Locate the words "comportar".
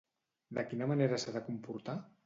1.51-2.01